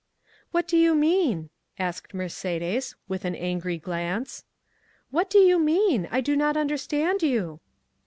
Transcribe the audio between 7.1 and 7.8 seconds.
you?"